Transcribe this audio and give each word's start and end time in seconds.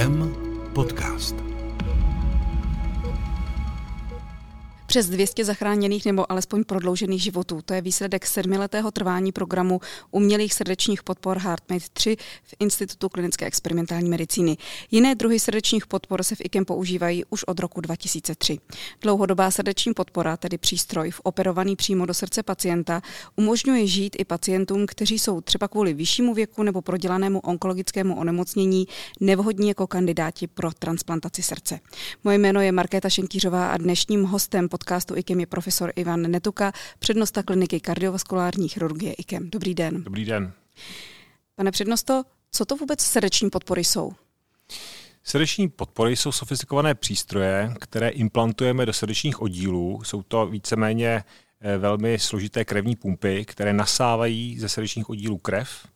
IKEM 0.00 0.32
podcast. 0.72 1.49
Přes 4.90 5.08
200 5.08 5.44
zachráněných 5.44 6.06
nebo 6.06 6.32
alespoň 6.32 6.64
prodloužených 6.64 7.22
životů. 7.22 7.60
To 7.64 7.74
je 7.74 7.80
výsledek 7.80 8.26
sedmiletého 8.26 8.90
trvání 8.90 9.32
programu 9.32 9.80
umělých 10.10 10.54
srdečních 10.54 11.02
podpor 11.02 11.38
HeartMate 11.38 11.84
3 11.92 12.16
v 12.42 12.54
Institutu 12.58 13.08
klinické 13.08 13.46
experimentální 13.46 14.10
medicíny. 14.10 14.56
Jiné 14.90 15.14
druhy 15.14 15.40
srdečních 15.40 15.86
podpor 15.86 16.22
se 16.22 16.34
v 16.34 16.40
IKEM 16.44 16.64
používají 16.64 17.24
už 17.24 17.44
od 17.44 17.60
roku 17.60 17.80
2003. 17.80 18.58
Dlouhodobá 19.02 19.50
srdeční 19.50 19.94
podpora, 19.94 20.36
tedy 20.36 20.58
přístroj 20.58 21.10
operovaný 21.22 21.76
přímo 21.76 22.06
do 22.06 22.14
srdce 22.14 22.42
pacienta, 22.42 23.02
umožňuje 23.36 23.86
žít 23.86 24.16
i 24.18 24.24
pacientům, 24.24 24.86
kteří 24.86 25.18
jsou 25.18 25.40
třeba 25.40 25.68
kvůli 25.68 25.94
vyššímu 25.94 26.34
věku 26.34 26.62
nebo 26.62 26.82
prodělanému 26.82 27.40
onkologickému 27.40 28.18
onemocnění 28.18 28.86
nevhodní 29.20 29.68
jako 29.68 29.86
kandidáti 29.86 30.46
pro 30.46 30.70
transplantaci 30.72 31.42
srdce. 31.42 31.80
Moje 32.24 32.38
jméno 32.38 32.60
je 32.60 32.72
Markéta 32.72 33.08
Šenkýřová 33.08 33.68
a 33.68 33.76
dnešním 33.76 34.24
hostem 34.24 34.68
podcastu 34.80 35.16
IKEM 35.16 35.40
je 35.40 35.46
profesor 35.46 35.92
Ivan 35.96 36.22
Netuka, 36.22 36.72
přednosta 36.98 37.42
kliniky 37.42 37.80
kardiovaskulární 37.80 38.68
chirurgie 38.68 39.12
IKEM. 39.12 39.50
Dobrý 39.50 39.74
den. 39.74 40.04
Dobrý 40.04 40.24
den. 40.24 40.52
Pane 41.56 41.70
přednosto, 41.70 42.22
co 42.52 42.64
to 42.64 42.76
vůbec 42.76 43.00
srdeční 43.00 43.50
podpory 43.50 43.84
jsou? 43.84 44.12
Srdeční 45.24 45.68
podpory 45.68 46.16
jsou 46.16 46.32
sofistikované 46.32 46.94
přístroje, 46.94 47.74
které 47.80 48.08
implantujeme 48.08 48.86
do 48.86 48.92
srdečních 48.92 49.42
oddílů. 49.42 50.02
Jsou 50.04 50.22
to 50.22 50.46
víceméně 50.46 51.24
eh, 51.60 51.78
velmi 51.78 52.18
složité 52.18 52.64
krevní 52.64 52.96
pumpy, 52.96 53.44
které 53.44 53.72
nasávají 53.72 54.58
ze 54.58 54.68
srdečních 54.68 55.10
oddílů 55.10 55.38
krev, 55.38 55.86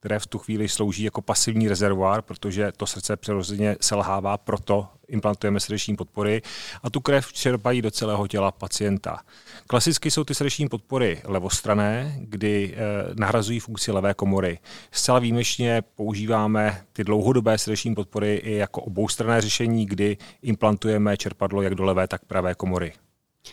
které 0.00 0.18
v 0.18 0.26
tu 0.26 0.38
chvíli 0.38 0.68
slouží 0.68 1.02
jako 1.02 1.22
pasivní 1.22 1.68
rezervoár, 1.68 2.22
protože 2.22 2.72
to 2.76 2.86
srdce 2.86 3.16
přirozeně 3.16 3.76
selhává, 3.80 4.38
proto 4.38 4.88
implantujeme 5.08 5.60
srdeční 5.60 5.96
podpory 5.96 6.42
a 6.82 6.90
tu 6.90 7.00
krev 7.00 7.32
čerpají 7.32 7.82
do 7.82 7.90
celého 7.90 8.26
těla 8.26 8.52
pacienta. 8.52 9.20
Klasicky 9.66 10.10
jsou 10.10 10.24
ty 10.24 10.34
srdeční 10.34 10.68
podpory 10.68 11.20
levostrané, 11.24 12.16
kdy 12.18 12.74
eh, 12.74 12.78
nahrazují 13.14 13.60
funkci 13.60 13.92
levé 13.92 14.14
komory. 14.14 14.58
Zcela 14.92 15.18
výjimečně 15.18 15.82
používáme 15.94 16.84
ty 16.92 17.04
dlouhodobé 17.04 17.58
srdeční 17.58 17.94
podpory 17.94 18.36
i 18.36 18.56
jako 18.56 18.82
oboustranné 18.82 19.40
řešení, 19.40 19.86
kdy 19.86 20.16
implantujeme 20.42 21.16
čerpadlo 21.16 21.62
jak 21.62 21.74
do 21.74 21.84
levé, 21.84 22.08
tak 22.08 22.24
pravé 22.24 22.54
komory. 22.54 22.92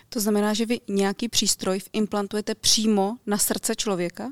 To 0.09 0.20
znamená, 0.20 0.54
že 0.54 0.66
vy 0.66 0.80
nějaký 0.88 1.30
přístroj 1.30 1.80
implantujete 1.94 2.56
přímo 2.56 3.16
na 3.26 3.38
srdce 3.38 3.76
člověka? 3.76 4.32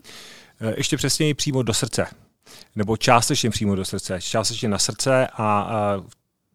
Eh, 0.62 0.74
ještě 0.78 0.98
přesněji 0.98 1.34
přímo 1.34 1.64
do 1.64 1.74
srdce. 1.74 2.08
Nebo 2.76 2.98
částečně 2.98 3.50
přímo 3.50 3.76
do 3.76 3.86
srdce. 3.86 4.22
Částečně 4.22 4.70
na 4.70 4.80
srdce 4.80 5.28
a 5.34 5.70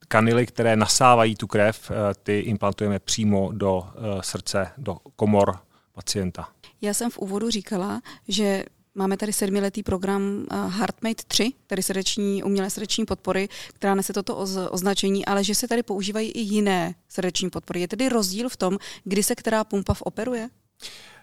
kanily, 0.08 0.46
které 0.46 0.76
nasávají 0.76 1.36
tu 1.36 1.46
krev, 1.46 1.90
eh, 1.90 1.94
ty 2.22 2.38
implantujeme 2.38 2.98
přímo 2.98 3.52
do 3.52 3.84
eh, 3.88 4.22
srdce, 4.22 4.72
do 4.78 4.96
komor 5.16 5.58
pacienta. 5.92 6.48
Já 6.80 6.94
jsem 6.94 7.10
v 7.10 7.18
úvodu 7.18 7.50
říkala, 7.50 8.00
že 8.28 8.64
Máme 8.94 9.16
tady 9.16 9.32
sedmiletý 9.32 9.82
program 9.82 10.46
HeartMate 10.50 11.22
3, 11.26 11.52
tedy 11.66 11.82
srdeční, 11.82 12.42
umělé 12.42 12.70
srdeční 12.70 13.06
podpory, 13.06 13.48
která 13.68 13.94
nese 13.94 14.12
toto 14.12 14.36
označení, 14.70 15.26
ale 15.26 15.44
že 15.44 15.54
se 15.54 15.68
tady 15.68 15.82
používají 15.82 16.30
i 16.30 16.40
jiné 16.40 16.94
srdeční 17.08 17.50
podpory. 17.50 17.80
Je 17.80 17.88
tedy 17.88 18.08
rozdíl 18.08 18.48
v 18.48 18.56
tom, 18.56 18.78
kdy 19.04 19.22
se 19.22 19.34
která 19.34 19.64
pumpa 19.64 19.94
operuje? 20.00 20.48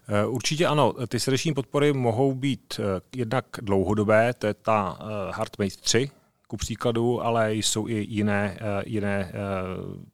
Eh, 0.10 0.26
určitě 0.26 0.68
ano, 0.68 0.94
ty 1.08 1.20
srdeční 1.20 1.54
podpory 1.54 1.94
mohou 1.94 2.34
být 2.34 2.80
eh, 2.80 3.02
jednak 3.16 3.46
dlouhodobé, 3.62 4.34
to 4.34 4.48
je 4.48 4.54
ta 4.54 5.00
eh, 5.00 5.06
HeartMate 5.36 5.76
3, 5.82 6.10
ku 6.48 6.58
příkladu, 6.58 7.22
ale 7.24 7.56
jsou 7.56 7.88
i 7.88 8.06
jiné, 8.10 8.60
jiné 8.86 9.32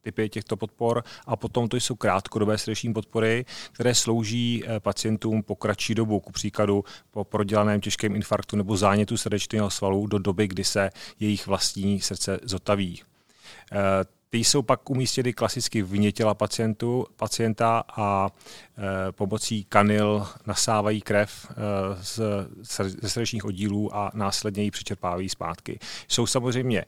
typy 0.02 0.30
těchto 0.30 0.58
podpor. 0.58 1.04
A 1.26 1.36
potom 1.36 1.70
to 1.70 1.78
jsou 1.78 1.96
krátkodobé 1.96 2.58
srdeční 2.58 2.94
podpory, 2.94 3.46
které 3.72 3.96
slouží 3.96 4.64
pacientům 4.80 5.44
po 5.44 5.56
kratší 5.56 5.96
dobu, 5.96 6.20
ku 6.20 6.32
příkladu 6.32 6.84
po 7.12 7.24
prodělaném 7.24 7.82
těžkém 7.82 8.16
infarktu 8.16 8.56
nebo 8.56 8.78
zánětu 8.78 9.18
srdečního 9.18 9.70
svalu 9.70 10.08
do 10.08 10.20
doby, 10.20 10.48
kdy 10.48 10.64
se 10.64 10.90
jejich 11.20 11.48
vlastní 11.48 12.00
srdce 12.00 12.40
zotaví. 12.44 13.02
Ty 14.34 14.40
jsou 14.40 14.62
pak 14.62 14.90
umístěny 14.90 15.34
klasicky 15.34 15.82
vně 15.82 16.12
těla 16.12 16.34
pacientu, 16.34 17.06
pacienta 17.16 17.84
a 17.98 18.30
e, 18.30 19.12
pomocí 19.12 19.64
kanil 19.64 20.28
nasávají 20.48 21.02
krev 21.02 21.52
e, 21.52 21.56
z, 22.04 22.20
ze 23.02 23.10
srdečních 23.10 23.46
oddílů 23.46 23.96
a 23.96 24.12
následně 24.14 24.64
ji 24.64 24.72
přečerpávají 24.72 25.30
zpátky. 25.30 25.80
Jsou 26.08 26.28
samozřejmě 26.28 26.86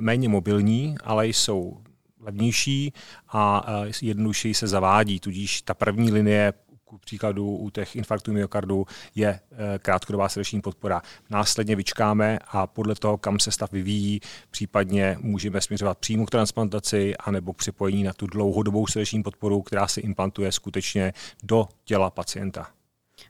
méně 0.00 0.28
mobilní, 0.28 0.96
ale 1.04 1.26
jsou 1.26 1.82
levnější 2.20 2.92
a 3.28 3.66
e, 3.86 4.06
jednodušeji 4.06 4.54
se 4.54 4.66
zavádí, 4.66 5.20
tudíž 5.20 5.62
ta 5.62 5.74
první 5.74 6.12
linie 6.12 6.52
ku 6.88 6.98
příkladu 6.98 7.56
u 7.56 7.70
těch 7.70 7.96
infarktů 7.96 8.32
myokardu 8.32 8.86
je 9.14 9.28
eh, 9.28 9.78
krátkodobá 9.78 10.28
srdeční 10.28 10.60
podpora. 10.60 11.02
Následně 11.30 11.76
vyčkáme 11.76 12.38
a 12.48 12.66
podle 12.66 12.94
toho, 12.94 13.18
kam 13.18 13.38
se 13.38 13.50
stav 13.50 13.72
vyvíjí, 13.72 14.20
případně 14.50 15.16
můžeme 15.20 15.60
směřovat 15.60 15.98
přímo 15.98 16.26
k 16.26 16.30
transplantaci 16.30 17.16
anebo 17.16 17.52
k 17.52 17.56
připojení 17.56 18.02
na 18.02 18.12
tu 18.12 18.26
dlouhodobou 18.26 18.86
srdeční 18.86 19.22
podporu, 19.22 19.62
která 19.62 19.88
se 19.88 20.00
implantuje 20.00 20.52
skutečně 20.52 21.12
do 21.42 21.68
těla 21.84 22.10
pacienta. 22.10 22.66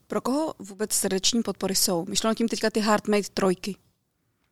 Pro 0.07 0.21
koho 0.21 0.55
vůbec 0.59 0.93
srdeční 0.93 1.43
podpory 1.43 1.75
jsou? 1.75 2.05
Myšleno 2.09 2.35
tím 2.35 2.49
teďka 2.49 2.71
ty 2.71 2.81
HeartMate 2.81 3.29
trojky. 3.35 3.77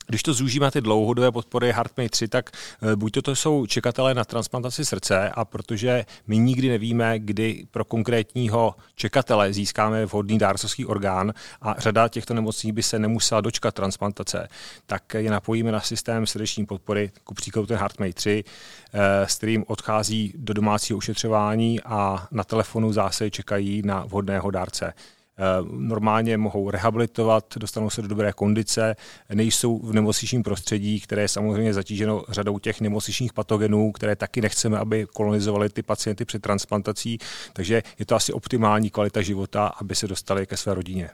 Když 0.07 0.23
to 0.23 0.35
zúžíme 0.35 0.71
ty 0.71 0.81
dlouhodobé 0.81 1.33
podpory 1.33 1.73
HeartMate 1.73 2.09
3, 2.09 2.29
tak 2.29 2.51
eh, 2.83 2.97
buď 2.97 3.13
to, 3.13 3.23
to 3.23 3.37
jsou 3.37 3.67
čekatelé 3.67 4.15
na 4.15 4.25
transplantaci 4.25 4.85
srdce 4.85 5.31
a 5.31 5.45
protože 5.45 6.05
my 6.27 6.39
nikdy 6.39 6.69
nevíme, 6.69 7.19
kdy 7.19 7.67
pro 7.71 7.85
konkrétního 7.85 8.75
čekatele 8.95 9.53
získáme 9.53 10.07
vhodný 10.07 10.39
dárcovský 10.39 10.87
orgán 10.87 11.33
a 11.63 11.75
řada 11.79 12.09
těchto 12.09 12.35
nemocní 12.35 12.73
by 12.73 12.83
se 12.83 12.99
nemusela 12.99 13.41
dočkat 13.41 13.75
transplantace, 13.75 14.49
tak 14.87 15.15
je 15.15 15.31
napojíme 15.31 15.73
na 15.73 15.81
systém 15.81 16.27
srdeční 16.27 16.67
podpory, 16.67 17.11
ku 17.25 17.35
příkladu 17.35 17.67
ten 17.67 17.77
HeartMate 17.77 18.13
3, 18.13 18.45
eh, 18.93 19.27
s 19.29 19.37
kterým 19.37 19.65
odchází 19.67 20.33
do 20.37 20.55
domácího 20.55 20.97
ušetřování 20.97 21.81
a 21.81 22.29
na 22.31 22.45
telefonu 22.45 22.93
zase 22.93 23.31
čekají 23.31 23.83
na 23.83 24.05
vhodného 24.05 24.51
dárce. 24.51 24.93
Eh, 25.39 25.43
normálně 25.71 26.37
mohou 26.37 26.71
rehabilitovat, 26.71 27.55
dostanou 27.57 27.91
se 27.91 28.03
do 28.03 28.09
dobré 28.09 28.33
kondice, 28.33 28.97
nejsou 29.35 29.79
v 29.79 29.93
nemocničním 29.93 30.43
prostředí, 30.43 31.01
které 31.01 31.23
je 31.23 31.29
samozřejmě 31.29 31.75
zatíženo 31.75 32.25
řadou 32.29 32.59
těch 32.59 32.81
nemocničních 32.81 33.33
patogenů, 33.33 33.93
které 33.93 34.17
taky 34.17 34.41
nechceme, 34.41 34.79
aby 34.79 35.07
kolonizovali 35.15 35.69
ty 35.69 35.83
pacienty 35.83 36.25
před 36.25 36.43
transplantací, 36.43 37.19
takže 37.53 37.83
je 37.99 38.07
to 38.07 38.15
asi 38.15 38.33
optimální 38.33 38.91
kvalita 38.91 39.23
života, 39.23 39.67
aby 39.67 39.95
se 39.95 40.09
dostali 40.09 40.47
ke 40.47 40.57
své 40.57 40.75
rodině. 40.75 41.11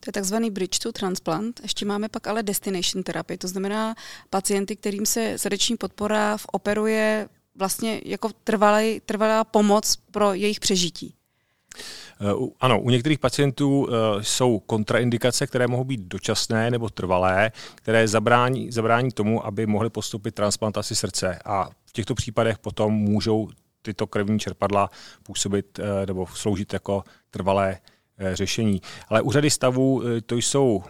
To 0.00 0.08
je 0.08 0.12
takzvaný 0.12 0.50
bridge 0.50 0.78
to 0.78 0.92
transplant. 0.92 1.60
Ještě 1.62 1.86
máme 1.86 2.08
pak 2.08 2.26
ale 2.26 2.42
destination 2.42 3.02
terapii, 3.02 3.38
to 3.38 3.48
znamená 3.48 3.94
pacienty, 4.30 4.76
kterým 4.76 5.06
se 5.06 5.38
srdeční 5.38 5.76
podpora 5.76 6.36
operuje 6.52 7.28
vlastně 7.54 8.00
jako 8.04 8.30
trvalý, 8.44 9.00
trvalá 9.06 9.44
pomoc 9.44 9.96
pro 10.10 10.34
jejich 10.34 10.60
přežití. 10.60 11.14
Eh, 12.20 12.48
ano, 12.60 12.80
u 12.80 12.90
některých 12.90 13.18
pacientů 13.18 13.88
eh, 13.88 14.24
jsou 14.24 14.58
kontraindikace, 14.58 15.46
které 15.46 15.66
mohou 15.66 15.84
být 15.84 16.00
dočasné 16.00 16.70
nebo 16.70 16.88
trvalé, 16.88 17.52
které 17.74 18.08
zabrání, 18.08 18.72
zabrání 18.72 19.10
tomu, 19.10 19.46
aby 19.46 19.66
mohli 19.66 19.90
postupit 19.90 20.34
transplantaci 20.34 20.96
srdce. 20.96 21.38
A 21.44 21.70
v 21.84 21.92
těchto 21.92 22.14
případech 22.14 22.58
potom 22.58 22.94
můžou 22.94 23.48
tyto 23.82 24.06
krevní 24.06 24.38
čerpadla 24.38 24.90
působit 25.22 25.78
eh, 25.78 26.06
nebo 26.06 26.26
sloužit 26.26 26.72
jako 26.72 27.04
trvalé 27.30 27.78
řešení. 28.32 28.80
Ale 29.08 29.22
u 29.22 29.32
řady 29.32 29.50
stavů 29.50 30.02
to 30.26 30.36
jsou 30.36 30.82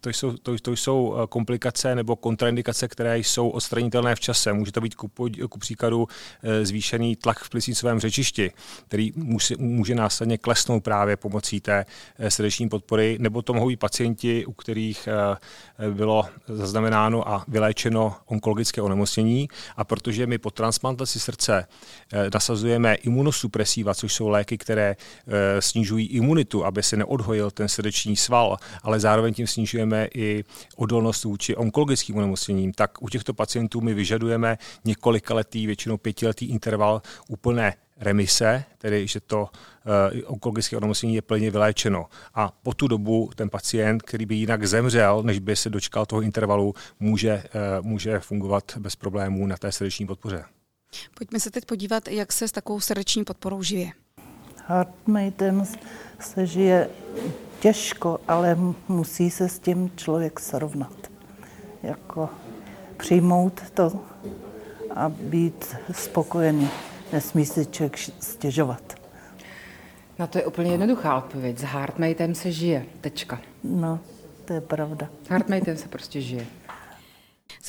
to 0.00 0.08
jsou, 0.08 0.36
to, 0.36 0.58
to 0.62 0.72
jsou 0.72 1.16
eh, 1.16 1.26
komplikace 1.26 1.94
nebo 1.94 2.16
kontraindikace, 2.16 2.88
které 2.88 3.18
jsou 3.18 3.48
odstranitelné 3.48 4.14
v 4.14 4.20
čase. 4.20 4.52
Může 4.52 4.72
to 4.72 4.80
být 4.80 4.94
ku, 4.94 5.10
ku 5.48 5.58
příkladu 5.58 6.08
eh, 6.42 6.66
zvýšený 6.66 7.16
tlak 7.16 7.38
v 7.38 7.50
plicnicovém 7.50 8.00
řečišti, 8.00 8.52
který 8.86 9.12
může, 9.16 9.54
může 9.58 9.94
následně 9.94 10.38
klesnout 10.38 10.84
právě 10.84 11.16
pomocí 11.16 11.60
té 11.60 11.86
eh, 12.18 12.30
srdeční 12.30 12.68
podpory, 12.68 13.16
nebo 13.20 13.42
to 13.42 13.54
mohou 13.54 13.68
být 13.68 13.80
pacienti, 13.80 14.46
u 14.46 14.52
kterých 14.52 15.08
bylo 15.90 16.26
zaznamenáno 16.48 17.28
a 17.28 17.44
vyléčeno 17.48 18.16
onkologické 18.26 18.82
onemocnění 18.82 19.48
a 19.76 19.84
protože 19.84 20.26
my 20.26 20.38
po 20.38 20.50
transplantaci 20.50 21.20
srdce 21.20 21.66
nasazujeme 22.34 22.94
imunosupresiva, 22.94 23.94
což 23.94 24.14
jsou 24.14 24.28
léky, 24.28 24.58
které 24.58 24.96
snižují 25.60 26.06
imunitu, 26.06 26.64
aby 26.64 26.82
se 26.82 26.96
neodhojil 26.96 27.50
ten 27.50 27.68
srdeční 27.68 28.16
sval, 28.16 28.56
ale 28.82 29.00
zároveň 29.00 29.34
tím 29.34 29.46
snižuje 29.46 29.79
zvyšujeme 29.80 30.08
i 30.14 30.44
odolnost 30.76 31.24
vůči 31.24 31.56
onkologickým 31.56 32.16
onemocněním, 32.16 32.72
tak 32.72 33.02
u 33.02 33.08
těchto 33.08 33.34
pacientů 33.34 33.80
my 33.80 33.94
vyžadujeme 33.94 34.58
několikaletý, 34.84 35.66
většinou 35.66 35.96
pětiletý 35.96 36.46
interval 36.46 37.02
úplné 37.28 37.74
remise, 38.00 38.64
tedy 38.78 39.06
že 39.06 39.20
to 39.20 39.40
uh, 39.42 40.32
onkologické 40.32 40.76
onemocnění 40.76 41.14
je 41.14 41.22
plně 41.22 41.50
vyléčeno. 41.50 42.06
A 42.34 42.52
po 42.62 42.74
tu 42.74 42.88
dobu 42.88 43.30
ten 43.34 43.50
pacient, 43.50 44.02
který 44.02 44.26
by 44.26 44.34
jinak 44.34 44.66
zemřel, 44.66 45.22
než 45.22 45.38
by 45.38 45.56
se 45.56 45.70
dočkal 45.70 46.06
toho 46.06 46.22
intervalu, 46.22 46.74
může, 47.00 47.42
uh, 47.80 47.86
může 47.86 48.20
fungovat 48.20 48.76
bez 48.78 48.96
problémů 48.96 49.46
na 49.46 49.56
té 49.56 49.72
srdeční 49.72 50.06
podpoře. 50.06 50.44
Pojďme 51.18 51.40
se 51.40 51.50
teď 51.50 51.64
podívat, 51.64 52.08
jak 52.08 52.32
se 52.32 52.48
s 52.48 52.52
takovou 52.52 52.80
srdeční 52.80 53.24
podporou 53.24 53.62
žije. 53.62 53.90
Heartmatem 54.66 55.64
se 56.20 56.46
žije 56.46 56.88
těžko, 57.60 58.18
ale 58.28 58.56
musí 58.88 59.30
se 59.30 59.48
s 59.48 59.58
tím 59.58 59.90
člověk 59.96 60.40
srovnat. 60.40 61.10
Jako 61.82 62.28
přijmout 62.96 63.60
to 63.74 63.92
a 64.94 65.08
být 65.08 65.76
spokojený. 65.92 66.68
Nesmí 67.12 67.46
si 67.46 67.66
člověk 67.66 67.98
stěžovat. 68.20 68.94
No 70.18 70.26
to 70.26 70.38
je 70.38 70.46
úplně 70.46 70.70
jednoduchá 70.70 71.16
odpověď. 71.16 71.58
S 71.58 71.62
Heartmatem 71.62 72.34
se 72.34 72.52
žije. 72.52 72.86
Tečka. 73.00 73.40
No, 73.64 73.98
to 74.44 74.52
je 74.52 74.60
pravda. 74.60 75.08
Heartmatem 75.28 75.76
se 75.76 75.88
prostě 75.88 76.20
žije. 76.20 76.46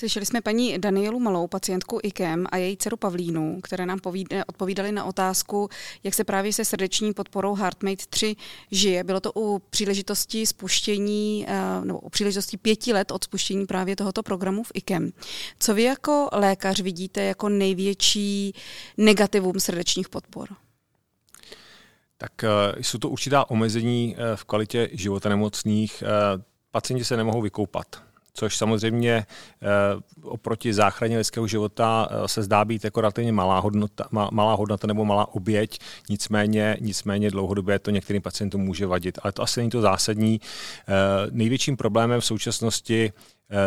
Slyšeli 0.01 0.25
jsme 0.25 0.41
paní 0.41 0.79
Danielu 0.79 1.19
Malou, 1.19 1.47
pacientku 1.47 1.99
IKEM 2.03 2.45
a 2.51 2.57
její 2.57 2.77
dceru 2.77 2.97
Pavlínu, 2.97 3.61
které 3.61 3.85
nám 3.85 3.99
odpovídali 4.47 4.91
na 4.91 5.03
otázku, 5.03 5.69
jak 6.03 6.13
se 6.13 6.23
právě 6.23 6.53
se 6.53 6.65
srdeční 6.65 7.13
podporou 7.13 7.55
HeartMate 7.55 8.03
3 8.09 8.35
žije. 8.71 9.03
Bylo 9.03 9.19
to 9.19 9.31
u 9.35 9.59
příležitosti 9.59 10.45
spuštění, 10.45 11.45
eh, 11.47 11.85
nebo 11.85 11.99
u 11.99 12.09
příležitosti 12.09 12.57
pěti 12.57 12.93
let 12.93 13.11
od 13.11 13.23
spuštění 13.23 13.65
právě 13.65 13.95
tohoto 13.95 14.23
programu 14.23 14.63
v 14.63 14.71
IKEM. 14.73 15.11
Co 15.59 15.73
vy 15.73 15.83
jako 15.83 16.29
lékař 16.31 16.79
vidíte 16.79 17.23
jako 17.23 17.49
největší 17.49 18.53
negativum 18.97 19.59
srdečních 19.59 20.09
podpor? 20.09 20.49
Tak 22.17 22.31
uh, 22.43 22.81
jsou 22.81 22.97
to 22.97 23.09
určitá 23.09 23.49
omezení 23.49 24.15
uh, 24.15 24.35
v 24.35 24.43
kvalitě 24.43 24.89
života 24.91 25.29
nemocných. 25.29 26.03
Pacienti 26.71 27.05
se 27.05 27.17
nemohou 27.17 27.41
vykoupat 27.41 28.10
což 28.33 28.57
samozřejmě 28.57 29.11
eh, 29.11 29.67
oproti 30.21 30.73
záchraně 30.73 31.17
lidského 31.17 31.47
života 31.47 32.07
eh, 32.11 32.27
se 32.27 32.43
zdá 32.43 32.65
být 32.65 32.83
jako 32.83 33.01
relativně 33.01 33.31
malá 33.31 33.59
hodnota, 33.59 34.07
malá 34.31 34.53
hodnota 34.53 34.87
nebo 34.87 35.05
malá 35.05 35.33
oběť, 35.33 35.79
nicméně, 36.09 36.77
nicméně 36.81 37.31
dlouhodobě 37.31 37.79
to 37.79 37.91
některým 37.91 38.21
pacientům 38.21 38.61
může 38.61 38.85
vadit. 38.85 39.19
Ale 39.23 39.31
to 39.31 39.41
asi 39.41 39.59
není 39.59 39.69
to 39.69 39.81
zásadní. 39.81 40.41
Eh, 40.41 40.91
největším 41.31 41.77
problémem 41.77 42.21
v 42.21 42.25
současnosti 42.25 43.13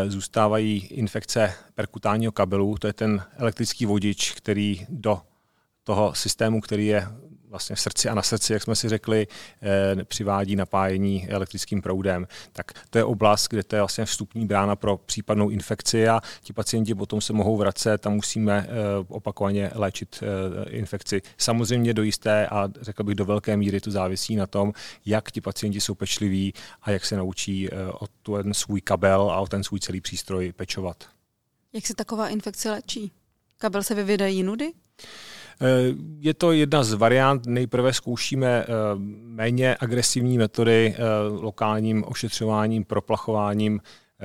zůstávají 0.06 0.87
infekce 0.87 1.55
perkutánního 1.75 2.32
kabelu, 2.32 2.76
to 2.78 2.87
je 2.87 2.93
ten 2.93 3.22
elektrický 3.37 3.87
vodič, 3.87 4.32
který 4.32 4.87
do 4.88 5.20
toho 5.84 6.14
systému, 6.14 6.60
který 6.60 6.87
je 6.87 7.08
vlastně 7.55 7.77
v 7.77 7.81
srdci 7.81 8.09
a 8.09 8.15
na 8.15 8.23
srdci, 8.23 8.53
jak 8.53 8.62
jsme 8.62 8.77
si 8.77 8.89
řekli, 8.89 9.27
eh, 9.62 10.05
přivádí 10.05 10.56
napájení 10.56 11.29
elektrickým 11.29 11.83
proudem. 11.83 12.27
Tak 12.53 12.73
to 12.91 12.99
je 12.99 13.05
oblast, 13.05 13.49
kde 13.49 13.62
to 13.62 13.77
je 13.77 13.81
vlastně 13.81 14.05
vstupní 14.05 14.47
brána 14.47 14.77
pro 14.77 14.97
případnou 14.97 15.51
infekci 15.51 16.09
a 16.09 16.21
ti 16.43 16.53
pacienti 16.53 16.95
potom 16.95 17.21
se 17.21 17.33
mohou 17.33 17.56
vracet 17.56 18.06
a 18.06 18.11
musíme 18.11 18.67
eh, 18.69 18.73
opakovaně 19.09 19.71
léčit 19.75 20.23
eh, 20.23 20.71
infekci. 20.71 21.23
Samozřejmě 21.39 21.95
do 21.95 22.03
jisté 22.03 22.47
a 22.47 22.69
řekl 22.81 23.05
bych 23.05 23.15
do 23.15 23.25
velké 23.25 23.56
míry 23.56 23.81
to 23.81 23.91
závisí 23.91 24.37
na 24.37 24.47
tom, 24.47 24.73
jak 25.06 25.31
ti 25.31 25.41
pacienti 25.41 25.81
jsou 25.81 25.95
pečliví 25.95 26.53
a 26.83 26.91
jak 26.91 27.05
se 27.05 27.17
naučí 27.17 27.69
o 28.27 28.37
ten 28.43 28.55
svůj 28.55 28.81
kabel 28.81 29.31
a 29.31 29.41
o 29.41 29.47
ten 29.47 29.65
svůj 29.65 29.81
celý 29.81 30.01
přístroj 30.01 30.53
pečovat. 30.53 31.05
Jak 31.73 31.87
se 31.87 31.95
taková 31.95 32.29
infekce 32.29 32.71
léčí? 32.71 33.12
Kabel 33.59 33.83
se 33.83 33.95
vyvědají 33.95 34.43
nudy? 34.43 34.73
Je 36.19 36.35
to 36.35 36.53
jedna 36.53 36.85
z 36.85 36.93
variant. 36.93 37.47
Nejprve 37.47 37.93
zkoušíme 37.93 38.49
eh, 38.49 38.67
méně 39.25 39.77
agresivní 39.81 40.39
metody 40.39 40.95
eh, 40.97 41.03
lokálním 41.29 42.05
ošetřováním, 42.06 42.85
proplachováním, 42.85 43.81
eh, 44.21 44.25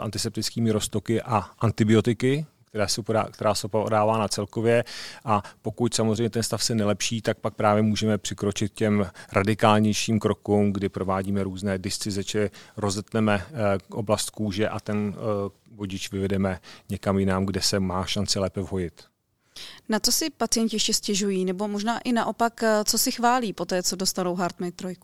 antiseptickými 0.00 0.70
roztoky 0.70 1.22
a 1.22 1.44
antibiotiky, 1.58 2.46
která 2.64 2.88
se, 2.88 3.02
podá, 3.02 3.24
která 3.24 3.54
se 3.54 3.68
podává 3.68 4.18
na 4.18 4.28
celkově 4.28 4.84
a 5.24 5.42
pokud 5.62 5.94
samozřejmě 5.94 6.30
ten 6.30 6.42
stav 6.42 6.64
se 6.64 6.74
nelepší, 6.74 7.22
tak 7.22 7.38
pak 7.38 7.54
právě 7.54 7.82
můžeme 7.82 8.18
přikročit 8.18 8.72
těm 8.72 9.06
radikálnějším 9.32 10.18
krokům, 10.18 10.72
kdy 10.72 10.88
provádíme 10.88 11.42
různé 11.44 11.78
discizeče, 11.78 12.50
rozetneme 12.76 13.46
oblast 13.90 14.30
kůže 14.30 14.68
a 14.68 14.80
ten 14.80 15.14
vodič 15.74 16.12
vyvedeme 16.12 16.60
někam 16.90 17.18
jinam, 17.18 17.46
kde 17.46 17.60
se 17.60 17.80
má 17.80 18.04
šance 18.04 18.40
lépe 18.40 18.60
vhojit. 18.60 19.11
Na 19.88 20.00
co 20.00 20.12
si 20.12 20.30
pacienti 20.30 20.76
ještě 20.76 20.94
stěžují, 20.94 21.44
nebo 21.44 21.68
možná 21.68 21.98
i 21.98 22.12
naopak, 22.12 22.62
eh, 22.62 22.84
co 22.84 22.98
si 22.98 23.12
chválí 23.12 23.52
po 23.52 23.64
té, 23.64 23.82
co 23.82 23.96
dostanou 23.96 24.34
HeartMate 24.34 24.72
3? 24.72 24.96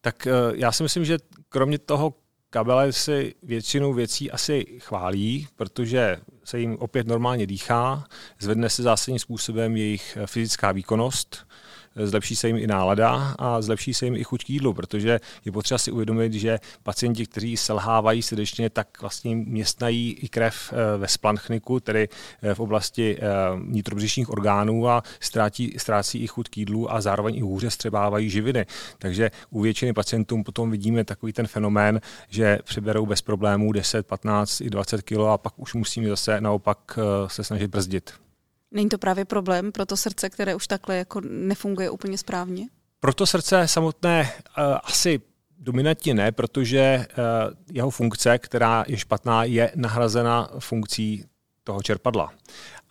Tak 0.00 0.26
eh, 0.26 0.32
já 0.54 0.72
si 0.72 0.82
myslím, 0.82 1.04
že 1.04 1.18
kromě 1.48 1.78
toho 1.78 2.14
kabele 2.50 2.92
si 2.92 3.34
většinou 3.42 3.92
věcí 3.92 4.30
asi 4.30 4.64
chválí, 4.78 5.48
protože 5.56 6.20
se 6.44 6.60
jim 6.60 6.76
opět 6.76 7.06
normálně 7.06 7.46
dýchá, 7.46 8.04
zvedne 8.40 8.70
se 8.70 8.82
zásadním 8.82 9.18
způsobem 9.18 9.76
jejich 9.76 10.18
eh, 10.20 10.26
fyzická 10.26 10.72
výkonnost, 10.72 11.46
zlepší 11.96 12.36
se 12.36 12.46
jim 12.46 12.56
i 12.56 12.66
nálada 12.66 13.34
a 13.38 13.62
zlepší 13.62 13.94
se 13.94 14.04
jim 14.04 14.16
i 14.16 14.24
chuť 14.24 14.44
k 14.44 14.50
jídlu, 14.50 14.74
protože 14.74 15.20
je 15.44 15.52
potřeba 15.52 15.78
si 15.78 15.90
uvědomit, 15.90 16.32
že 16.32 16.58
pacienti, 16.82 17.26
kteří 17.26 17.56
selhávají 17.56 18.22
srdečně, 18.22 18.70
tak 18.70 19.00
vlastně 19.00 19.36
městnají 19.36 20.12
i 20.12 20.28
krev 20.28 20.72
eh, 20.72 20.98
ve 20.98 21.08
splanchniku, 21.08 21.80
tedy 21.80 22.08
eh, 22.42 22.54
v 22.54 22.60
oblasti 22.60 23.18
eh, 23.18 23.26
nitrobřišních 23.64 24.30
orgánů 24.30 24.88
a 24.88 25.02
ztrácí, 25.20 25.74
ztrácí 25.76 26.18
i 26.22 26.26
chuť 26.26 26.48
k 26.48 26.56
jídlu 26.56 26.92
a 26.92 27.00
zároveň 27.00 27.36
i 27.36 27.40
hůře 27.40 27.70
střebávají 27.70 28.30
živiny. 28.30 28.66
Takže 28.98 29.30
u 29.50 29.60
většiny 29.60 29.92
pacientů 29.92 30.42
potom 30.42 30.70
vidíme 30.70 31.04
takový 31.04 31.32
ten 31.32 31.46
fenomén, 31.46 32.00
že 32.28 32.58
přeberou 32.64 33.06
bez 33.06 33.22
problémů 33.22 33.72
10, 33.72 34.06
15 34.06 34.60
i 34.60 34.70
20 34.70 35.02
kg 35.02 35.18
a 35.28 35.38
pak 35.38 35.52
už 35.56 35.74
musíme 35.74 36.08
zase 36.08 36.40
naopak 36.40 36.98
se 37.26 37.44
snažit 37.44 37.70
brzdit. 37.70 38.29
Není 38.70 38.88
to 38.88 38.98
právě 38.98 39.24
problém 39.24 39.72
pro 39.72 39.86
to 39.86 39.96
srdce, 39.96 40.30
které 40.30 40.54
už 40.54 40.66
takhle 40.66 40.96
jako 40.96 41.20
nefunguje 41.30 41.90
úplně 41.90 42.18
správně? 42.18 42.68
Pro 43.00 43.14
to 43.14 43.26
srdce 43.26 43.68
samotné 43.68 44.32
uh, 44.58 44.64
asi 44.84 45.20
dominantně 45.58 46.14
ne, 46.14 46.32
protože 46.32 47.06
uh, 47.08 47.24
jeho 47.72 47.90
funkce, 47.90 48.38
která 48.38 48.84
je 48.88 48.96
špatná, 48.96 49.44
je 49.44 49.72
nahrazena 49.76 50.50
funkcí 50.58 51.24
toho 51.64 51.82
čerpadla 51.82 52.32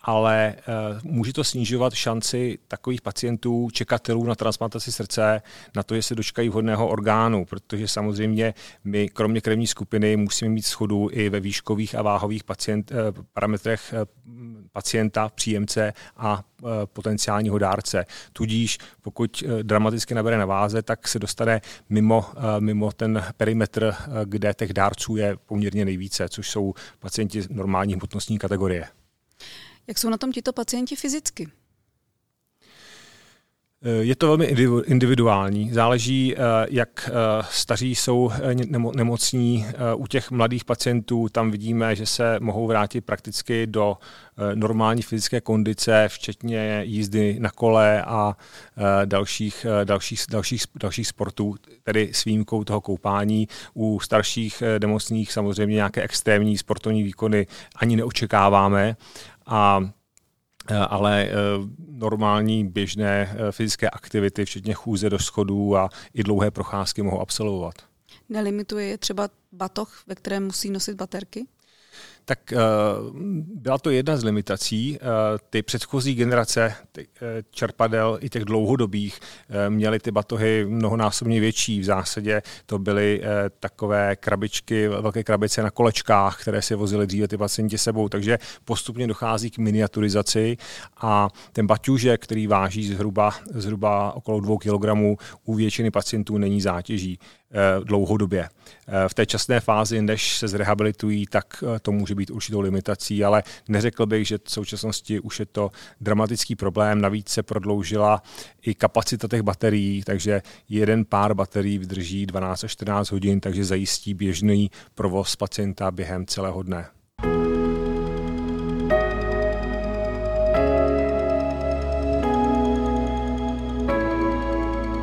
ale 0.02 0.56
uh, 0.56 1.12
může 1.12 1.32
to 1.32 1.44
snižovat 1.44 1.94
šanci 1.94 2.58
takových 2.68 3.02
pacientů, 3.02 3.68
čekatelů 3.72 4.24
na 4.24 4.34
transplantaci 4.34 4.92
srdce, 4.92 5.42
na 5.76 5.82
to, 5.82 5.94
že 5.94 6.02
se 6.02 6.14
dočkají 6.14 6.48
vhodného 6.48 6.88
orgánu, 6.88 7.44
protože 7.44 7.88
samozřejmě 7.88 8.54
my 8.84 9.08
kromě 9.08 9.40
krevní 9.40 9.66
skupiny 9.66 10.16
musíme 10.16 10.50
mít 10.50 10.66
schodu 10.66 11.08
i 11.12 11.28
ve 11.28 11.40
výškových 11.40 11.94
a 11.94 12.02
váhových 12.02 12.44
pacient, 12.44 12.90
uh, 12.90 13.24
parametrech 13.32 13.94
uh, 13.96 14.59
pacienta, 14.72 15.28
příjemce 15.28 15.92
a 16.16 16.44
potenciálního 16.84 17.58
dárce. 17.58 18.06
Tudíž 18.32 18.78
pokud 19.02 19.44
dramaticky 19.62 20.14
nabere 20.14 20.38
na 20.38 20.46
váze, 20.46 20.82
tak 20.82 21.08
se 21.08 21.18
dostane 21.18 21.60
mimo, 21.88 22.26
mimo 22.58 22.92
ten 22.92 23.24
perimetr, 23.36 23.94
kde 24.24 24.54
těch 24.54 24.72
dárců 24.72 25.16
je 25.16 25.36
poměrně 25.46 25.84
nejvíce, 25.84 26.28
což 26.28 26.50
jsou 26.50 26.74
pacienti 26.98 27.42
normální 27.50 27.94
hmotnostní 27.94 28.38
kategorie. 28.38 28.88
Jak 29.86 29.98
jsou 29.98 30.08
na 30.08 30.18
tom 30.18 30.32
tito 30.32 30.52
pacienti 30.52 30.96
fyzicky? 30.96 31.48
Eh, 33.84 33.90
je 33.90 34.16
to 34.16 34.26
velmi 34.26 34.44
individuální. 34.84 35.70
Záleží, 35.72 36.34
eh, 36.36 36.38
jak 36.70 37.10
eh, 37.12 37.12
staří 37.50 37.94
jsou 37.94 38.30
nemocní. 38.96 39.66
U 39.96 40.06
těch 40.06 40.30
mladých 40.30 40.64
pacientů 40.64 41.28
tam 41.28 41.50
vidíme, 41.50 41.96
že 41.96 42.06
se 42.06 42.36
mohou 42.40 42.66
vrátit 42.66 43.00
prakticky 43.00 43.66
do 43.66 43.96
normální 44.54 45.02
fyzické 45.02 45.40
kondice, 45.40 46.04
včetně 46.08 46.82
jízdy 46.84 47.36
na 47.40 47.50
kole 47.50 48.02
a 48.02 48.36
dalších, 49.04 49.66
dalších, 49.84 50.20
dalších, 50.30 50.62
dalších 50.80 51.06
sportů, 51.06 51.54
tedy 51.82 52.10
s 52.12 52.24
výjimkou 52.24 52.64
toho 52.64 52.80
koupání. 52.80 53.48
U 53.74 54.00
starších 54.00 54.62
nemocných 54.80 55.32
samozřejmě 55.32 55.74
nějaké 55.74 56.02
extrémní 56.02 56.58
sportovní 56.58 57.02
výkony 57.02 57.46
ani 57.76 57.96
neočekáváme 57.96 58.96
a 59.46 59.80
ale 60.70 61.22
e, 61.24 61.30
normální 61.88 62.68
běžné 62.68 63.36
e, 63.48 63.52
fyzické 63.52 63.90
aktivity, 63.90 64.44
včetně 64.44 64.74
chůze 64.74 65.10
do 65.10 65.18
schodů 65.18 65.76
a 65.76 65.88
i 66.14 66.22
dlouhé 66.22 66.50
procházky 66.50 67.02
mohou 67.02 67.20
absolvovat. 67.20 67.74
Nelimituje 68.28 68.86
je 68.86 68.98
třeba 68.98 69.28
batoh, 69.52 70.02
ve 70.06 70.14
kterém 70.14 70.44
musí 70.44 70.70
nosit 70.70 70.94
baterky? 70.94 71.46
Tak 72.24 72.52
byla 73.54 73.78
to 73.78 73.90
jedna 73.90 74.16
z 74.16 74.24
limitací. 74.24 74.98
Ty 75.50 75.62
předchozí 75.62 76.14
generace 76.14 76.74
ty, 76.92 77.06
čerpadel 77.50 78.18
i 78.20 78.28
těch 78.28 78.44
dlouhodobých 78.44 79.20
měly 79.68 79.98
ty 79.98 80.10
batohy 80.10 80.66
mnohonásobně 80.68 81.40
větší. 81.40 81.80
V 81.80 81.84
zásadě 81.84 82.42
to 82.66 82.78
byly 82.78 83.22
takové 83.60 84.16
krabičky, 84.16 84.88
velké 84.88 85.24
krabice 85.24 85.62
na 85.62 85.70
kolečkách, 85.70 86.42
které 86.42 86.62
si 86.62 86.74
vozili 86.74 87.06
dříve 87.06 87.28
ty 87.28 87.36
pacienti 87.36 87.78
sebou, 87.78 88.08
takže 88.08 88.38
postupně 88.64 89.06
dochází 89.06 89.50
k 89.50 89.58
miniaturizaci 89.58 90.56
a 90.96 91.28
ten 91.52 91.66
baťužek, 91.66 92.22
který 92.22 92.46
váží 92.46 92.88
zhruba, 92.88 93.34
zhruba 93.54 94.12
okolo 94.12 94.40
2 94.40 94.56
kg, 94.58 95.18
u 95.44 95.54
většiny 95.54 95.90
pacientů 95.90 96.38
není 96.38 96.60
zátěží 96.60 97.18
eh, 97.20 97.39
dlouhodobě. 97.84 98.48
Eh, 98.88 99.08
v 99.08 99.14
té 99.14 99.26
časné 99.26 99.60
fázi, 99.60 100.02
než 100.02 100.38
se 100.38 100.48
zrehabilitují, 100.48 101.26
tak 101.26 101.64
eh, 101.66 101.78
to 101.80 101.92
může 101.92 102.14
být 102.14 102.30
určitou 102.30 102.60
limitací, 102.60 103.24
ale 103.24 103.42
neřekl 103.68 104.06
bych, 104.06 104.26
že 104.26 104.38
v 104.44 104.50
současnosti 104.50 105.20
už 105.20 105.40
je 105.40 105.46
to 105.46 105.70
dramatický 106.00 106.56
problém. 106.56 107.00
Navíc 107.00 107.28
se 107.28 107.42
prodloužila 107.42 108.22
i 108.62 108.74
kapacita 108.74 109.28
těch 109.28 109.42
baterií, 109.42 110.02
takže 110.02 110.42
jeden 110.68 111.04
pár 111.04 111.34
baterií 111.34 111.78
vydrží 111.78 112.26
12 112.26 112.64
až 112.64 112.72
14 112.72 113.10
hodin, 113.10 113.40
takže 113.40 113.64
zajistí 113.64 114.14
běžný 114.14 114.70
provoz 114.94 115.36
pacienta 115.36 115.90
během 115.90 116.26
celého 116.26 116.62
dne. 116.62 116.86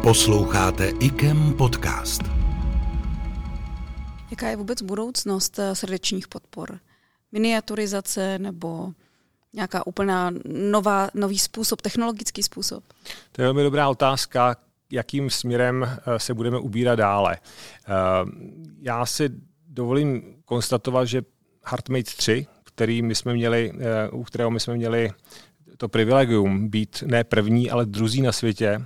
Posloucháte 0.02 0.88
IKEM 1.00 1.54
podcast. 1.54 2.37
Jaká 4.32 4.50
je 4.50 4.56
vůbec 4.56 4.82
budoucnost 4.82 5.60
eh, 5.60 5.76
srdečních 5.76 6.28
podpor? 6.28 6.80
Miniaturizace 7.32 8.40
nebo 8.40 8.94
nějaká 9.54 9.88
úplná 9.88 10.32
nová, 10.72 11.10
nový 11.14 11.40
způsob, 11.40 11.82
technologický 11.82 12.44
způsob? 12.44 12.84
To 13.32 13.42
je 13.42 13.46
velmi 13.46 13.64
dobrá 13.64 13.90
otázka, 13.90 14.56
jakým 14.92 15.30
směrem 15.30 15.84
eh, 15.84 16.20
se 16.20 16.34
budeme 16.34 16.60
ubírat 16.60 17.00
dále. 17.00 17.38
Eh, 17.38 17.92
já 18.82 19.06
si 19.06 19.30
dovolím 19.68 20.36
konstatovat, 20.46 21.06
že 21.06 21.22
HeartMate 21.64 22.04
3, 22.04 22.48
který 22.64 23.02
my 23.02 23.16
jsme 23.16 23.34
měli, 23.34 23.74
u 24.12 24.24
kterého 24.24 24.52
my 24.52 24.60
jsme 24.60 24.76
měli 24.76 25.12
to 25.78 25.90
privilegium 25.90 26.70
být 26.70 27.04
ne 27.06 27.24
první, 27.24 27.72
ale 27.72 27.86
druzí 27.86 28.22
na 28.22 28.32
světě, 28.32 28.86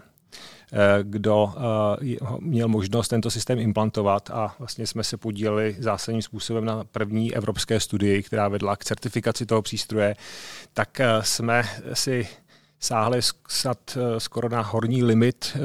kdo 1.01 1.53
eh, 2.01 2.15
měl 2.39 2.67
možnost 2.67 3.07
tento 3.07 3.31
systém 3.31 3.59
implantovat 3.59 4.29
a 4.29 4.55
vlastně 4.59 4.87
jsme 4.87 5.03
se 5.03 5.17
podíleli 5.17 5.75
zásadním 5.79 6.21
způsobem 6.21 6.65
na 6.65 6.83
první 6.83 7.35
evropské 7.35 7.79
studii, 7.79 8.23
která 8.23 8.47
vedla 8.47 8.75
k 8.75 8.85
certifikaci 8.85 9.45
toho 9.45 9.61
přístroje, 9.61 10.15
tak 10.73 10.99
eh, 10.99 11.07
jsme 11.21 11.63
si 11.93 12.27
sáhli 12.79 13.19
snad 13.47 13.97
skoro 14.17 14.49
na 14.49 14.61
horní 14.61 15.03
limit 15.03 15.57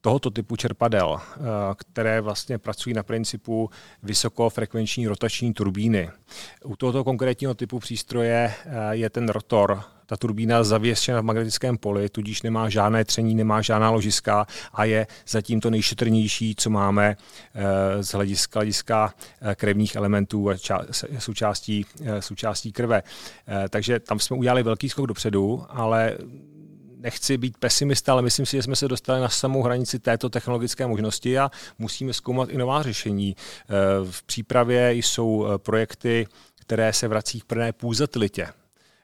tohoto 0.00 0.30
typu 0.30 0.56
čerpadel, 0.56 1.20
které 1.76 2.20
vlastně 2.20 2.58
pracují 2.58 2.94
na 2.94 3.02
principu 3.02 3.70
vysokofrekvenční 4.02 5.06
rotační 5.06 5.54
turbíny. 5.54 6.10
U 6.64 6.76
tohoto 6.76 7.04
konkrétního 7.04 7.54
typu 7.54 7.78
přístroje 7.78 8.54
je 8.90 9.10
ten 9.10 9.28
rotor 9.28 9.84
ta 10.08 10.16
turbína 10.16 10.64
zavěšena 10.64 11.20
v 11.20 11.24
magnetickém 11.24 11.78
poli, 11.78 12.08
tudíž 12.08 12.42
nemá 12.42 12.68
žádné 12.68 13.04
tření, 13.04 13.34
nemá 13.34 13.62
žádná 13.62 13.90
ložiska 13.90 14.46
a 14.72 14.84
je 14.84 15.06
zatím 15.28 15.60
to 15.60 15.70
nejšetrnější, 15.70 16.54
co 16.54 16.70
máme 16.70 17.16
eh, 17.54 18.02
z 18.02 18.08
hlediska, 18.08 18.58
hlediska 18.58 19.14
eh, 19.40 19.54
krevních 19.54 19.96
elementů 19.96 20.50
a 20.50 20.54
součástí, 21.18 21.86
eh, 22.04 22.22
součástí 22.22 22.72
krve. 22.72 23.02
Takže 23.68 24.00
tam 24.00 24.18
jsme 24.18 24.36
udělali 24.36 24.62
velký 24.62 24.88
skok 24.88 25.06
dopředu, 25.06 25.64
ale 25.68 26.16
nechci 26.96 27.36
být 27.38 27.58
pesimista, 27.58 28.12
ale 28.12 28.22
myslím 28.22 28.46
si, 28.46 28.56
že 28.56 28.62
jsme 28.62 28.76
se 28.76 28.88
dostali 28.88 29.20
na 29.20 29.28
samou 29.28 29.62
hranici 29.62 29.98
této 29.98 30.28
technologické 30.28 30.86
možnosti 30.86 31.38
a 31.38 31.50
musíme 31.78 32.12
zkoumat 32.12 32.48
i 32.48 32.56
nová 32.56 32.82
řešení. 32.82 33.36
V 34.10 34.22
přípravě 34.22 34.92
jsou 34.92 35.46
projekty, 35.56 36.26
které 36.60 36.92
se 36.92 37.08
vrací 37.08 37.40
k 37.40 37.44
plné 37.44 37.72
půzatilitě. 37.72 38.48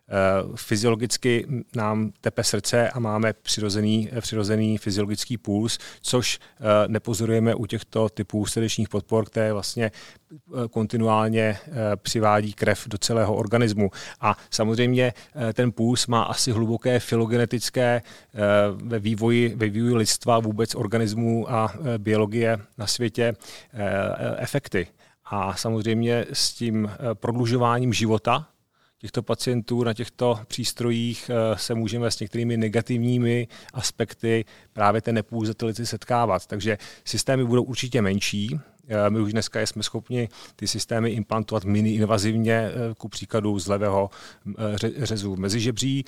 Eh, 0.08 0.56
fyziologicky 0.56 1.46
nám 1.76 2.12
tepe 2.20 2.44
srdce 2.44 2.90
a 2.90 2.98
máme 2.98 3.32
přirozený, 3.32 4.10
přirozený 4.20 4.78
fyziologický 4.78 5.38
puls, 5.38 5.78
což 6.00 6.38
eh, 6.38 6.64
nepozorujeme 6.88 7.54
u 7.54 7.66
těchto 7.66 8.08
typů 8.08 8.46
srdečních 8.46 8.88
podpor, 8.88 9.24
které 9.24 9.52
vlastně 9.52 9.84
eh, 9.84 10.68
kontinuálně 10.70 11.58
přivádí 11.96 12.52
krev 12.52 12.88
do 12.88 12.98
celého 12.98 13.34
organismu. 13.34 13.90
A 14.20 14.36
samozřejmě 14.50 15.12
ten 15.54 15.72
puls 15.72 16.06
má 16.06 16.22
asi 16.22 16.52
hluboké 16.52 17.00
filogenetické 17.00 18.02
ve 18.74 18.98
vývoji, 18.98 19.54
ve 19.56 19.68
vývoji 19.68 19.94
lidstva 19.94 20.38
vůbec 20.38 20.74
organismů 20.74 21.52
a 21.52 21.74
biologie 21.98 22.58
na 22.78 22.86
světě 22.86 23.36
efekty. 24.36 24.86
A 25.24 25.56
samozřejmě 25.56 26.26
s 26.32 26.54
tím 26.54 26.90
prodlužováním 27.14 27.92
života 27.92 28.46
těchto 29.04 29.22
pacientů 29.22 29.84
na 29.84 29.94
těchto 29.94 30.40
přístrojích 30.48 31.30
eh, 31.30 31.58
se 31.58 31.74
můžeme 31.74 32.10
s 32.10 32.20
některými 32.20 32.56
negativními 32.56 33.48
aspekty 33.72 34.44
právě 34.72 35.00
té 35.00 35.12
nepůzatelity 35.12 35.86
setkávat. 35.86 36.46
Takže 36.46 36.78
systémy 37.04 37.44
budou 37.44 37.62
určitě 37.62 38.02
menší, 38.02 38.60
eh, 38.88 39.10
my 39.10 39.20
už 39.20 39.32
dneska 39.32 39.60
jsme 39.60 39.82
schopni 39.82 40.28
ty 40.56 40.68
systémy 40.68 41.10
implantovat 41.10 41.64
mini-invazivně, 41.64 42.52
eh, 42.52 42.94
ku 42.98 43.08
příkladu 43.08 43.58
z 43.58 43.68
levého 43.68 44.10
řezu 44.98 45.36
mezižebří, 45.36 46.04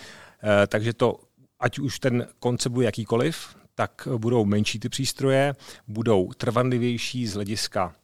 takže 0.69 0.93
to, 0.93 1.21
ať 1.61 1.79
už 1.79 1.99
ten 1.99 2.27
koncept 2.39 2.73
bude 2.73 2.87
jakýkoliv, 2.87 3.57
tak 3.75 4.09
budou 4.17 4.45
menší 4.45 4.79
ty 4.79 4.89
přístroje, 4.89 5.55
budou 5.89 6.33
trvanlivější 6.33 7.27
z 7.27 7.35
hlediska 7.35 7.95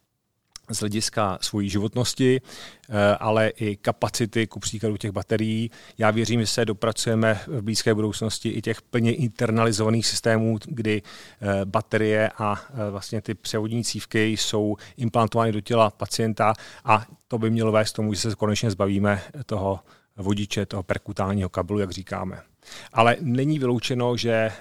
z 0.70 0.80
hlediska 0.80 1.38
svojí 1.40 1.68
životnosti, 1.68 2.40
eh, 2.40 3.16
ale 3.20 3.48
i 3.48 3.76
kapacity, 3.76 4.46
ku 4.46 4.60
příkladu 4.60 4.96
těch 4.96 5.10
baterií. 5.10 5.70
Já 5.98 6.10
věřím, 6.10 6.40
že 6.40 6.46
se 6.46 6.64
dopracujeme 6.64 7.40
v 7.46 7.62
blízké 7.62 7.94
budoucnosti 7.94 8.48
i 8.48 8.62
těch 8.62 8.82
plně 8.82 9.14
internalizovaných 9.14 10.06
systémů, 10.06 10.58
kdy 10.66 11.02
eh, 11.02 11.64
baterie 11.64 12.30
a 12.38 12.60
eh, 12.70 12.90
vlastně 12.90 13.22
ty 13.22 13.34
převodní 13.34 13.84
cívky 13.84 14.26
jsou 14.26 14.76
implantovány 14.96 15.52
do 15.52 15.60
těla 15.60 15.90
pacienta 15.90 16.54
a 16.84 17.06
to 17.28 17.38
by 17.38 17.50
mělo 17.50 17.72
vést 17.72 17.92
k 17.92 17.96
tomu, 17.96 18.14
že 18.14 18.20
se 18.20 18.34
konečně 18.34 18.70
zbavíme 18.70 19.22
toho 19.46 19.80
vodiče, 20.16 20.66
toho 20.66 20.82
perkutálního 20.82 21.48
kabelu, 21.48 21.78
jak 21.78 21.90
říkáme. 21.90 22.51
Ale 22.92 23.16
není 23.20 23.58
vyloučeno, 23.58 24.16
že 24.16 24.32
eh, 24.32 24.52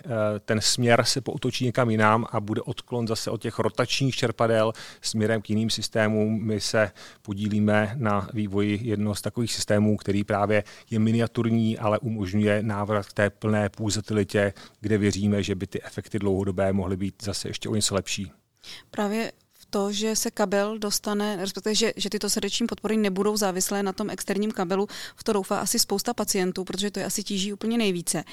ten 0.46 0.62
směr 0.62 1.03
se 1.03 1.22
poutočí 1.22 1.65
někam 1.65 1.89
jinam 1.89 2.25
a 2.31 2.39
bude 2.39 2.62
odklon 2.62 3.08
zase 3.08 3.31
od 3.31 3.41
těch 3.41 3.60
rotačních 3.60 4.15
čerpadel 4.15 4.74
směrem 5.01 5.41
k 5.41 5.50
jiným 5.50 5.70
systémům. 5.70 6.46
My 6.46 6.60
se 6.60 6.91
podílíme 7.22 7.93
na 7.96 8.29
vývoji 8.34 8.79
jednoho 8.84 9.15
z 9.15 9.22
takových 9.22 9.53
systémů, 9.53 9.98
který 9.98 10.24
právě 10.24 10.63
je 10.89 11.00
miniaturní, 11.00 11.77
ale 11.77 12.00
umožňuje 12.00 12.63
návrat 12.63 13.05
k 13.05 13.13
té 13.13 13.29
plné 13.29 13.70
půzatilitě, 13.70 14.53
kde 14.81 14.98
věříme, 14.98 15.43
že 15.43 15.55
by 15.55 15.67
ty 15.67 15.84
efekty 15.84 16.20
dlouhodobé 16.20 16.74
mohly 16.74 16.98
být 16.98 17.24
zase 17.24 17.48
ještě 17.48 17.70
o 17.70 17.75
něco 17.75 17.96
lepší. 17.96 18.31
Právě 18.91 19.31
to, 19.71 19.91
že 19.91 20.15
se 20.15 20.31
kabel 20.31 20.77
dostane, 20.79 21.35
respektive, 21.35 21.75
že, 21.75 21.93
že 21.95 22.09
tyto 22.09 22.29
srdeční 22.29 22.67
podpory 22.67 22.97
nebudou 22.97 23.37
závislé 23.37 23.83
na 23.83 23.93
tom 23.93 24.09
externím 24.09 24.51
kabelu, 24.51 24.87
v 25.15 25.23
to 25.23 25.33
doufá 25.33 25.59
asi 25.59 25.79
spousta 25.79 26.13
pacientů, 26.13 26.63
protože 26.63 26.91
to 26.91 26.99
je 26.99 27.05
asi 27.05 27.23
tíží 27.23 27.53
úplně 27.53 27.77
nejvíce. 27.77 28.23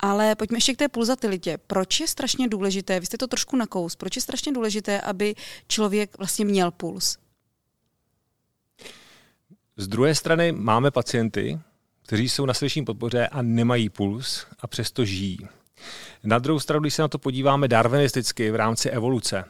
Ale 0.00 0.34
pojďme 0.34 0.56
ještě 0.56 0.74
k 0.74 0.78
té 0.78 0.88
pulzatilitě. 0.88 1.58
Proč 1.66 2.00
je 2.00 2.08
strašně 2.08 2.48
důležité, 2.48 3.00
vy 3.00 3.06
jste 3.06 3.18
to 3.18 3.26
trošku 3.26 3.56
nakous, 3.56 3.96
proč 3.96 4.16
je 4.16 4.22
strašně 4.22 4.52
důležité, 4.52 5.00
aby 5.00 5.34
člověk 5.68 6.18
vlastně 6.18 6.44
měl 6.44 6.70
puls? 6.70 7.18
Z 9.76 9.88
druhé 9.88 10.14
strany 10.14 10.52
máme 10.52 10.90
pacienty, 10.90 11.58
kteří 12.02 12.28
jsou 12.28 12.46
na 12.46 12.54
srdeční 12.54 12.84
podpoře 12.84 13.28
a 13.28 13.42
nemají 13.42 13.88
puls 13.88 14.46
a 14.60 14.66
přesto 14.66 15.04
žijí. 15.04 15.38
Na 16.24 16.38
druhou 16.38 16.60
stranu, 16.60 16.80
když 16.80 16.94
se 16.94 17.02
na 17.02 17.08
to 17.08 17.18
podíváme 17.18 17.68
darwinisticky 17.68 18.50
v 18.50 18.54
rámci 18.54 18.90
evoluce, 18.90 19.44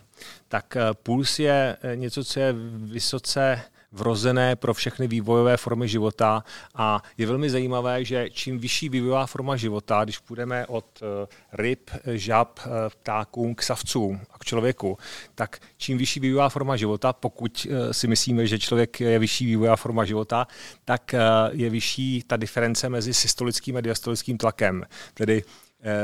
tak 0.48 0.76
eh, 0.76 0.80
puls 1.02 1.38
je 1.38 1.76
eh, 1.82 1.96
něco, 1.96 2.24
co 2.24 2.40
je 2.40 2.54
vysoce 2.76 3.62
vrozené 3.92 4.56
pro 4.56 4.74
všechny 4.74 5.08
vývojové 5.08 5.56
formy 5.56 5.88
života 5.88 6.44
a 6.74 7.02
je 7.18 7.26
velmi 7.26 7.50
zajímavé, 7.50 8.04
že 8.04 8.30
čím 8.30 8.58
vyšší 8.58 8.88
vývojová 8.88 9.26
forma 9.26 9.56
života, 9.56 10.04
když 10.04 10.18
půjdeme 10.18 10.66
od 10.66 11.02
eh, 11.02 11.26
ryb, 11.52 11.90
žab, 12.06 12.60
ptákům 13.02 13.54
k 13.54 13.62
savcům 13.62 14.20
a 14.30 14.38
k 14.38 14.44
člověku, 14.44 14.98
tak 15.34 15.58
čím 15.76 15.98
vyšší 15.98 16.20
vývojová 16.20 16.48
forma 16.48 16.76
života, 16.76 17.12
pokud 17.12 17.66
si 17.90 18.06
myslíme, 18.06 18.46
že 18.46 18.58
člověk 18.58 19.00
je 19.00 19.18
vyšší 19.18 19.46
vývojová 19.46 19.76
forma 19.76 20.04
života, 20.04 20.46
tak 20.84 21.14
je 21.52 21.70
vyšší 21.70 22.24
ta 22.26 22.36
diference 22.36 22.88
mezi 22.88 23.14
systolickým 23.14 23.76
a 23.76 23.80
diastolickým 23.80 24.38
tlakem. 24.38 24.84
Tedy 25.14 25.42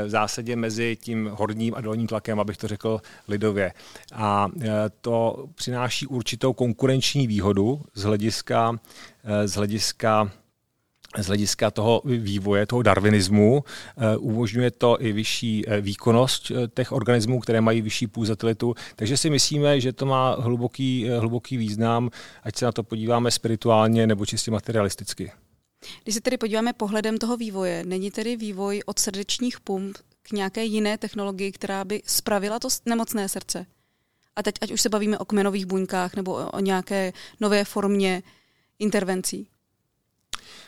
v 0.05 0.09
zásadě 0.09 0.55
mezi 0.55 0.97
tím 1.01 1.29
horním 1.33 1.73
a 1.75 1.81
dolním 1.81 2.07
tlakem, 2.07 2.39
abych 2.39 2.57
to 2.57 2.67
řekl 2.67 3.01
lidově. 3.27 3.73
A 4.13 4.47
to 5.01 5.45
přináší 5.55 6.07
určitou 6.07 6.53
konkurenční 6.53 7.27
výhodu 7.27 7.81
z 7.93 8.03
hlediska, 8.03 8.79
z 9.45 9.53
hlediska 9.53 10.31
z 11.17 11.27
hlediska 11.27 11.71
toho 11.71 12.01
vývoje, 12.05 12.65
toho 12.65 12.81
darwinismu, 12.81 13.63
eh, 13.97 14.17
umožňuje 14.17 14.71
to 14.71 14.97
i 15.01 15.11
vyšší 15.11 15.63
eh, 15.67 15.81
výkonnost 15.81 16.51
eh, 16.51 16.67
těch 16.67 16.91
organismů, 16.91 17.39
které 17.39 17.61
mají 17.61 17.81
vyšší 17.81 18.07
půzatilitu. 18.07 18.75
Takže 18.95 19.17
si 19.17 19.29
myslíme, 19.29 19.79
že 19.79 19.93
to 19.93 20.05
má 20.05 20.35
hluboký, 20.39 21.09
hluboký 21.19 21.57
význam, 21.57 22.09
ať 22.43 22.55
se 22.55 22.65
na 22.65 22.71
to 22.71 22.83
podíváme 22.83 23.31
spirituálně 23.31 24.07
nebo 24.07 24.25
čistě 24.25 24.51
materialisticky. 24.51 25.31
Když 26.03 26.15
se 26.15 26.21
tedy 26.21 26.37
podíváme 26.37 26.73
pohledem 26.73 27.17
toho 27.17 27.37
vývoje, 27.37 27.83
není 27.85 28.11
tedy 28.11 28.35
vývoj 28.35 28.81
od 28.85 28.99
srdečních 28.99 29.59
pump 29.59 29.97
k 30.21 30.31
nějaké 30.31 30.63
jiné 30.63 30.97
technologii, 30.97 31.51
která 31.51 31.85
by 31.85 32.01
spravila 32.05 32.59
to 32.59 32.67
nemocné 32.85 33.29
srdce? 33.29 33.65
A 34.35 34.43
teď, 34.43 34.55
ať 34.61 34.71
už 34.71 34.81
se 34.81 34.89
bavíme 34.89 35.17
o 35.17 35.25
kmenových 35.25 35.65
buňkách 35.65 36.15
nebo 36.15 36.33
o 36.33 36.59
nějaké 36.59 37.13
nové 37.39 37.63
formě 37.63 38.23
intervencí. 38.79 39.47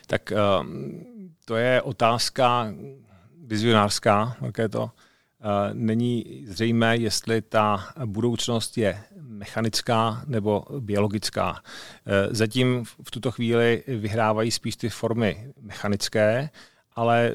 Tak 0.07 0.31
ehm, 0.31 1.05
to 1.45 1.55
je 1.55 1.81
otázka 1.81 2.73
vizionářská, 3.37 4.37
je 4.57 4.69
to. 4.69 4.91
Eh, 5.45 5.69
není 5.73 6.43
zřejmé, 6.47 6.97
jestli 6.97 7.41
ta 7.41 7.87
budoucnost 8.05 8.77
je 8.77 9.03
mechanická 9.21 10.23
nebo 10.27 10.63
biologická. 10.79 11.61
Eh, 12.05 12.27
zatím 12.31 12.83
v 13.03 13.11
tuto 13.11 13.31
chvíli 13.31 13.83
vyhrávají 13.87 14.51
spíš 14.51 14.75
ty 14.75 14.89
formy 14.89 15.53
mechanické, 15.61 16.49
ale 16.95 17.31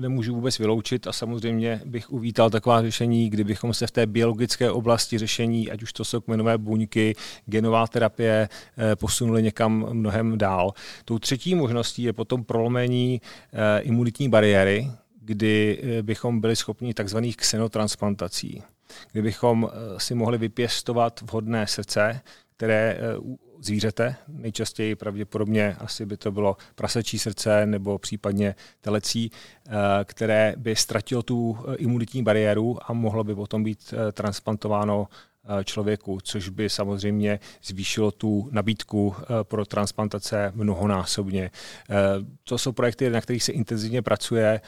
nemůžu 0.00 0.34
vůbec 0.34 0.58
vyloučit 0.58 1.06
a 1.06 1.12
samozřejmě 1.12 1.80
bych 1.84 2.10
uvítal 2.10 2.50
taková 2.50 2.82
řešení, 2.82 3.30
kdybychom 3.30 3.74
se 3.74 3.86
v 3.86 3.90
té 3.90 4.06
biologické 4.06 4.70
oblasti 4.70 5.18
řešení, 5.18 5.70
ať 5.70 5.82
už 5.82 5.92
to 5.92 6.04
jsou 6.04 6.20
kmenové 6.20 6.58
buňky, 6.58 7.14
genová 7.46 7.86
terapie, 7.86 8.48
eh, 8.78 8.96
posunuli 8.96 9.42
někam 9.42 9.86
mnohem 9.92 10.38
dál. 10.38 10.72
Tou 11.04 11.18
třetí 11.18 11.54
možností 11.54 12.02
je 12.02 12.12
potom 12.12 12.44
prolomení 12.44 13.20
imunitní 13.82 14.28
bariéry, 14.28 14.90
kdy 15.24 15.80
eh, 15.82 16.02
bychom 16.02 16.40
byli 16.40 16.56
schopni 16.56 16.94
takzvaných 16.94 17.36
xenotransplantací, 17.36 18.62
kdybychom 19.12 19.70
si 19.98 20.14
mohli 20.14 20.38
vypěstovat 20.38 21.20
vhodné 21.20 21.66
srdce, 21.66 22.20
které 22.56 22.98
zvířete. 23.64 24.16
Nejčastěji 24.28 24.94
pravděpodobně 24.94 25.76
asi 25.78 26.06
by 26.06 26.16
to 26.16 26.32
bylo 26.32 26.56
prasečí 26.74 27.18
srdce 27.18 27.66
nebo 27.66 27.98
případně 27.98 28.54
telecí, 28.80 29.30
eh, 29.66 29.70
které 30.04 30.54
by 30.56 30.76
ztratilo 30.76 31.22
tu 31.22 31.58
eh, 31.58 31.74
imunitní 31.76 32.22
bariéru 32.22 32.78
a 32.90 32.92
mohlo 32.92 33.24
by 33.24 33.34
potom 33.34 33.64
být 33.64 33.94
eh, 33.94 34.12
transplantováno 34.12 35.08
Eh, 35.08 35.31
člověku, 35.64 36.18
což 36.22 36.48
by 36.48 36.70
samozřejmě 36.70 37.40
zvýšilo 37.62 38.10
tu 38.10 38.48
nabídku 38.50 39.14
eh, 39.18 39.24
pro 39.42 39.64
transplantace 39.66 40.52
mnohonásobně. 40.54 41.50
Eh, 41.90 41.94
to 42.44 42.58
jsou 42.58 42.72
projekty, 42.72 43.10
na 43.10 43.20
kterých 43.20 43.44
se 43.44 43.52
intenzivně 43.52 44.02
pracuje. 44.02 44.60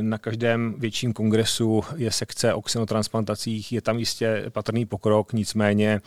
Na 0.00 0.18
každém 0.18 0.74
větším 0.78 1.12
kongresu 1.12 1.82
je 1.96 2.12
sekce 2.12 2.54
o 2.54 2.62
xenotransplantacích, 2.62 3.72
je 3.72 3.82
tam 3.82 3.98
jistě 3.98 4.44
patrný 4.50 4.86
pokrok, 4.86 5.32
nicméně 5.32 6.00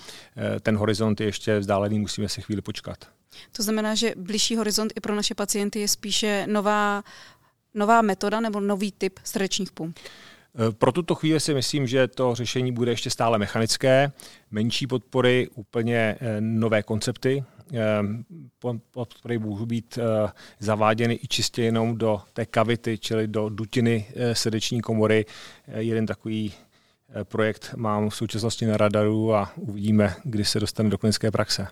ten 0.61 0.77
horizont 0.77 1.21
je 1.21 1.25
ještě 1.25 1.59
vzdálený, 1.59 1.99
musíme 1.99 2.29
se 2.29 2.41
chvíli 2.41 2.61
počkat. 2.61 2.97
To 3.51 3.63
znamená, 3.63 3.95
že 3.95 4.13
blížší 4.17 4.55
horizont 4.55 4.93
i 4.95 4.99
pro 4.99 5.15
naše 5.15 5.35
pacienty 5.35 5.79
je 5.79 5.87
spíše 5.87 6.45
nová, 6.47 7.03
nová 7.73 8.01
metoda 8.01 8.39
nebo 8.39 8.59
nový 8.59 8.91
typ 8.91 9.19
srdečních 9.23 9.71
pump. 9.71 9.99
Eh, 10.55 10.71
pro 10.71 10.91
tuto 10.91 11.15
chvíli 11.15 11.39
si 11.39 11.53
myslím, 11.53 11.87
že 11.87 12.07
to 12.07 12.35
řešení 12.35 12.71
bude 12.71 12.91
ještě 12.91 13.09
stále 13.09 13.37
mechanické, 13.37 14.11
menší 14.51 14.87
podpory, 14.87 15.47
úplně 15.55 16.15
eh, 16.19 16.41
nové 16.41 16.83
koncepty. 16.83 17.43
Eh, 17.73 17.77
podpory 18.91 19.37
můžou 19.37 19.65
být 19.65 19.99
zaváděny 20.59 21.19
i 21.23 21.27
čistě 21.27 21.63
jenom 21.63 21.97
do 21.97 22.21
té 22.33 22.45
kavity, 22.45 22.97
čili 22.97 23.27
do 23.27 23.49
dutiny 23.49 24.05
srdeční 24.33 24.81
komory. 24.81 25.25
Jeden 25.67 26.05
takový 26.05 26.53
projekt 27.23 27.73
mám 27.75 28.09
v 28.09 28.15
současnosti 28.15 28.65
na 28.65 28.77
radaru 28.77 29.35
a 29.35 29.51
uvidíme, 29.55 30.15
kdy 30.23 30.45
se 30.45 30.59
dostane 30.59 30.89
do 30.89 30.97
klinické 30.97 31.31
praxe 31.31 31.67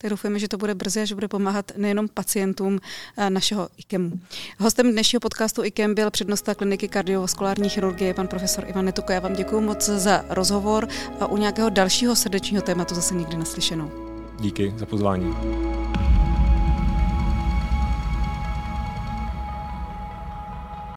tak 0.00 0.10
doufujeme, 0.10 0.38
že 0.38 0.48
to 0.48 0.56
bude 0.56 0.74
brzy 0.74 1.00
a 1.00 1.04
že 1.04 1.14
bude 1.14 1.28
pomáhat 1.28 1.72
nejenom 1.76 2.08
pacientům 2.08 2.80
eh, 3.16 3.30
našeho 3.30 3.68
IKEMu. 3.76 4.12
Hostem 4.58 4.92
dnešního 4.92 5.20
podcastu 5.20 5.64
IKEM 5.64 5.94
byl 5.94 6.10
přednosta 6.10 6.54
kliniky 6.54 6.88
kardiovaskulární 6.88 7.68
chirurgie, 7.68 8.14
pan 8.14 8.28
profesor 8.28 8.64
Ivan 8.68 8.84
Netuko. 8.84 9.12
Já 9.12 9.20
vám 9.20 9.34
děkuji 9.34 9.60
moc 9.60 9.84
za 9.84 10.24
rozhovor 10.28 10.88
a 11.20 11.26
u 11.26 11.36
nějakého 11.36 11.70
dalšího 11.70 12.16
srdečního 12.16 12.62
tématu 12.62 12.94
zase 12.94 13.14
někdy 13.14 13.36
naslyšenou. 13.36 13.90
Díky 14.40 14.74
za 14.76 14.86
pozvání. 14.86 15.34